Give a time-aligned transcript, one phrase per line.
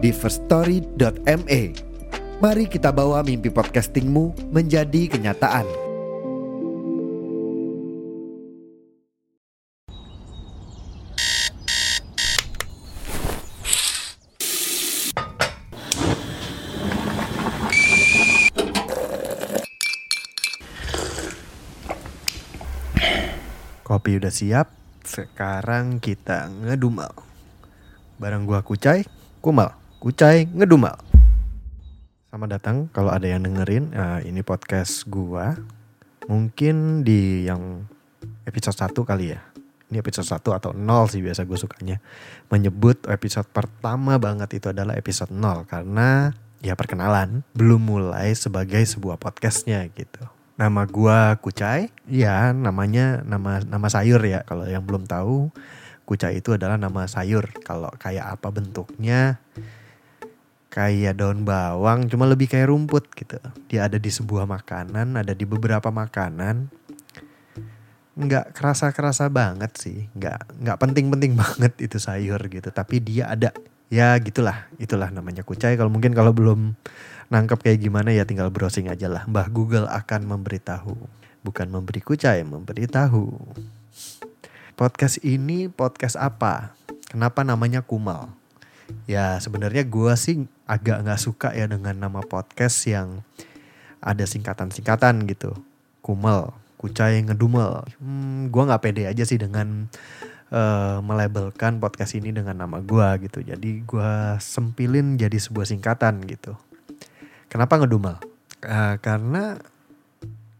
[0.00, 1.62] di firststory.me.
[2.40, 5.68] Mari kita bawa mimpi podcastingmu menjadi kenyataan.
[23.84, 24.70] Kopi udah siap,
[25.02, 27.10] sekarang kita ngedumal.
[28.22, 29.02] Barang gua kucai,
[29.42, 30.96] kumal, kucai, ngedumal.
[32.32, 35.52] Selamat datang kalau ada yang dengerin, nah, ini podcast gua.
[36.24, 37.84] Mungkin di yang
[38.48, 39.44] episode 1 kali ya.
[39.92, 42.00] Ini episode 1 atau 0 sih biasa gue sukanya.
[42.48, 46.32] Menyebut episode pertama banget itu adalah episode 0 karena
[46.64, 50.24] ya perkenalan belum mulai sebagai sebuah podcastnya gitu.
[50.56, 54.48] Nama gua Kucai, ya namanya nama nama sayur ya.
[54.48, 55.52] Kalau yang belum tahu,
[56.08, 57.52] Kucai itu adalah nama sayur.
[57.60, 59.36] Kalau kayak apa bentuknya,
[60.70, 63.42] kayak daun bawang, cuma lebih kayak rumput gitu.
[63.66, 66.70] Dia ada di sebuah makanan, ada di beberapa makanan.
[68.14, 72.70] Nggak kerasa-kerasa banget sih, nggak nggak penting-penting banget itu sayur gitu.
[72.70, 73.50] Tapi dia ada,
[73.90, 75.74] ya gitulah, itulah namanya Kucai.
[75.74, 76.78] Kalau mungkin kalau belum
[77.30, 79.26] nangkep kayak gimana ya tinggal browsing aja lah.
[79.26, 80.94] Mbah Google akan memberitahu.
[81.40, 83.32] Bukan memberi kucai, memberitahu.
[84.76, 86.76] Podcast ini podcast apa?
[87.08, 88.28] Kenapa namanya Kumal?
[89.06, 93.26] Ya sebenarnya gue sih agak nggak suka ya dengan nama podcast yang
[93.98, 95.58] ada singkatan-singkatan gitu.
[95.98, 97.82] Kumal, kucai ngedumel.
[97.98, 99.90] Hmm, gue nggak pede aja sih dengan
[100.54, 103.42] uh, melabelkan podcast ini dengan nama gue gitu.
[103.42, 106.54] Jadi gue sempilin jadi sebuah singkatan gitu.
[107.50, 108.22] Kenapa ngedumel?
[108.62, 109.58] Uh, karena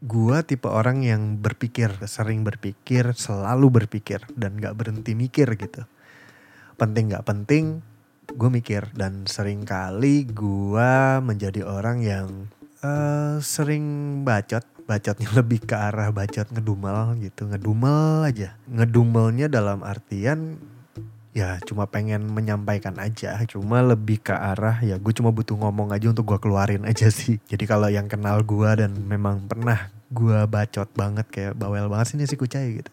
[0.01, 5.85] gua tipe orang yang berpikir, sering berpikir, selalu berpikir dan gak berhenti mikir gitu.
[6.81, 7.85] Penting gak penting,
[8.35, 12.29] gue mikir dan sering kali gua menjadi orang yang
[12.85, 13.85] uh, sering
[14.23, 18.57] bacot, bacotnya lebih ke arah bacot ngedumel gitu, ngedumel aja.
[18.69, 20.61] Ngedumelnya dalam artian
[21.31, 23.39] ya cuma pengen menyampaikan aja.
[23.47, 27.39] Cuma lebih ke arah ya gue cuma butuh ngomong aja untuk gue keluarin aja sih.
[27.51, 32.27] Jadi kalau yang kenal gue dan memang pernah gue bacot banget kayak bawel banget sih
[32.27, 32.91] si kucai gitu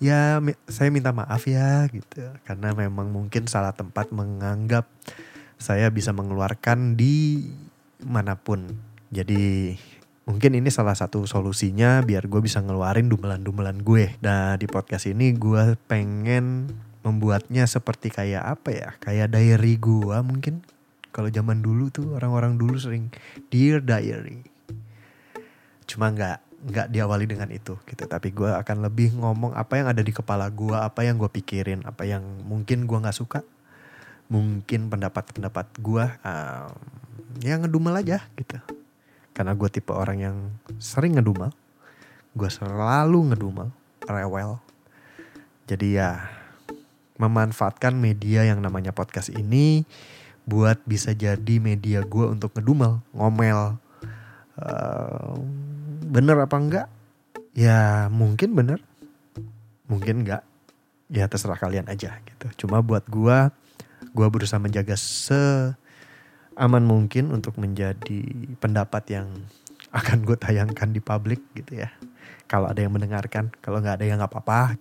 [0.00, 2.24] ya saya minta maaf ya gitu.
[2.48, 4.88] Karena memang mungkin salah tempat menganggap
[5.60, 7.46] saya bisa mengeluarkan di
[8.02, 8.66] mana pun.
[9.12, 9.76] Jadi
[10.24, 14.16] mungkin ini salah satu solusinya biar gue bisa ngeluarin dumelan-dumelan gue.
[14.24, 18.88] Nah di podcast ini gue pengen membuatnya seperti kayak apa ya?
[19.00, 20.64] Kayak diary gua mungkin.
[21.10, 23.10] Kalau zaman dulu tuh orang-orang dulu sering
[23.50, 24.46] dear diary.
[25.88, 30.04] Cuma nggak nggak diawali dengan itu gitu tapi gua akan lebih ngomong apa yang ada
[30.04, 33.40] di kepala gua apa yang gue pikirin apa yang mungkin gua nggak suka
[34.28, 36.76] mungkin pendapat-pendapat gua um,
[37.40, 38.60] ya ngedumel aja gitu
[39.32, 40.36] karena gue tipe orang yang
[40.76, 41.48] sering ngedumel
[42.36, 43.72] gue selalu ngedumel
[44.04, 44.60] rewel
[45.64, 46.10] jadi ya
[47.20, 49.84] memanfaatkan media yang namanya podcast ini
[50.48, 53.78] buat bisa jadi media gue untuk ngedumel, ngomel.
[54.56, 55.36] Uh,
[56.10, 56.86] bener apa enggak?
[57.54, 58.82] Ya mungkin bener,
[59.86, 60.42] mungkin enggak.
[61.10, 62.66] Ya terserah kalian aja gitu.
[62.66, 63.38] Cuma buat gue,
[64.10, 65.74] gue berusaha menjaga se
[66.58, 68.26] aman mungkin untuk menjadi
[68.58, 69.26] pendapat yang
[69.90, 71.90] akan gue tayangkan di publik gitu ya.
[72.50, 74.76] Kalau ada yang mendengarkan, kalau nggak ada yang nggak apa-apa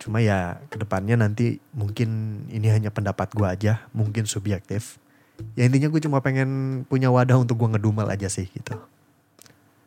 [0.00, 4.96] Cuma ya ke depannya nanti mungkin ini hanya pendapat gue aja, mungkin subjektif.
[5.60, 8.80] Ya intinya gue cuma pengen punya wadah untuk gue ngedumel aja sih gitu.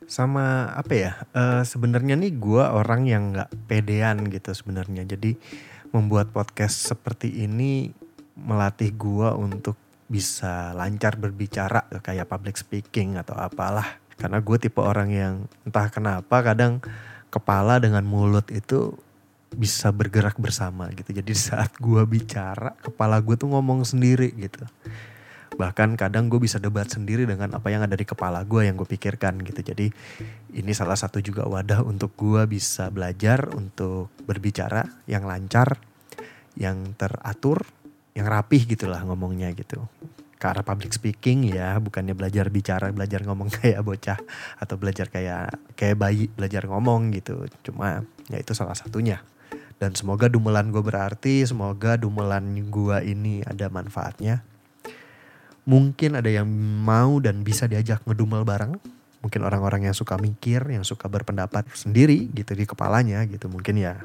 [0.07, 5.07] Sama apa ya, uh, sebenarnya nih gue orang yang gak pedean gitu sebenarnya.
[5.07, 5.35] Jadi
[5.93, 7.93] membuat podcast seperti ini
[8.33, 9.77] melatih gue untuk
[10.09, 14.01] bisa lancar berbicara kayak public speaking atau apalah.
[14.17, 15.33] Karena gue tipe orang yang
[15.65, 16.81] entah kenapa kadang
[17.33, 18.93] kepala dengan mulut itu
[19.53, 21.13] bisa bergerak bersama gitu.
[21.13, 24.65] Jadi saat gue bicara, kepala gue tuh ngomong sendiri gitu.
[25.53, 28.87] Bahkan kadang gue bisa debat sendiri dengan apa yang ada di kepala gue yang gue
[28.87, 29.61] pikirkan gitu.
[29.61, 29.87] Jadi
[30.57, 35.77] ini salah satu juga wadah untuk gue bisa belajar untuk berbicara yang lancar,
[36.57, 37.65] yang teratur,
[38.13, 39.85] yang rapih gitulah ngomongnya gitu.
[40.43, 44.19] ke arah public speaking ya, bukannya belajar bicara, belajar ngomong kayak bocah
[44.59, 47.47] atau belajar kayak kayak bayi belajar ngomong gitu.
[47.63, 49.23] Cuma ya itu salah satunya.
[49.79, 54.43] Dan semoga dumelan gue berarti, semoga dumelan gue ini ada manfaatnya.
[55.63, 56.47] Mungkin ada yang
[56.83, 58.75] mau dan bisa diajak ngedumel bareng.
[59.23, 63.47] Mungkin orang-orang yang suka mikir, yang suka berpendapat sendiri gitu di kepalanya gitu.
[63.47, 64.03] Mungkin ya,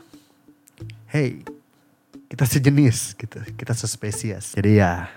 [1.10, 1.43] hey
[2.28, 4.52] kita sejenis gitu, kita sespesies.
[4.52, 5.08] Jadi ya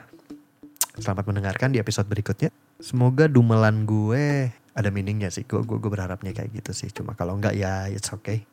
[0.95, 2.49] selamat mendengarkan di episode berikutnya.
[2.79, 5.43] Semoga dumelan gue ada meaningnya sih.
[5.43, 6.89] Gue, gue, gue berharapnya kayak gitu sih.
[6.89, 8.47] Cuma kalau enggak ya it's okay.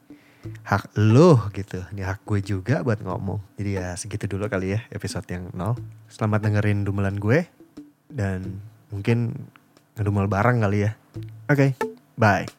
[0.67, 1.81] Hak lo gitu.
[1.95, 3.39] Ini hak gue juga buat ngomong.
[3.57, 5.79] Jadi ya segitu dulu kali ya episode yang nol.
[6.11, 7.58] Selamat dengerin dumelan gue.
[8.09, 9.37] Dan mungkin
[9.97, 10.93] ngedumel bareng kali ya.
[11.49, 11.71] Oke, okay,
[12.17, 12.58] bye.